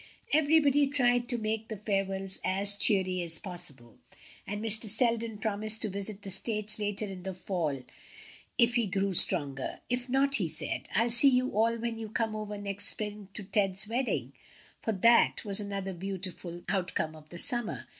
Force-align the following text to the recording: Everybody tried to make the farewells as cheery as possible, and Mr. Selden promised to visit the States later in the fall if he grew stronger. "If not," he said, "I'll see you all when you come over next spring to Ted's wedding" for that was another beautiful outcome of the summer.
Everybody 0.33 0.87
tried 0.87 1.27
to 1.27 1.37
make 1.37 1.67
the 1.67 1.77
farewells 1.77 2.39
as 2.43 2.75
cheery 2.75 3.21
as 3.21 3.37
possible, 3.37 3.99
and 4.47 4.59
Mr. 4.59 4.89
Selden 4.89 5.37
promised 5.37 5.83
to 5.83 5.89
visit 5.89 6.23
the 6.23 6.31
States 6.31 6.79
later 6.79 7.05
in 7.05 7.21
the 7.21 7.35
fall 7.35 7.83
if 8.57 8.73
he 8.73 8.87
grew 8.87 9.13
stronger. 9.13 9.79
"If 9.91 10.09
not," 10.09 10.37
he 10.37 10.47
said, 10.47 10.89
"I'll 10.95 11.11
see 11.11 11.29
you 11.29 11.51
all 11.51 11.77
when 11.77 11.99
you 11.99 12.09
come 12.09 12.35
over 12.35 12.57
next 12.57 12.85
spring 12.87 13.27
to 13.35 13.43
Ted's 13.43 13.87
wedding" 13.87 14.33
for 14.81 14.91
that 14.91 15.45
was 15.45 15.59
another 15.59 15.93
beautiful 15.93 16.63
outcome 16.67 17.15
of 17.15 17.29
the 17.29 17.37
summer. 17.37 17.87